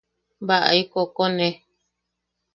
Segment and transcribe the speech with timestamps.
[0.47, 1.47] Baʼai kokone.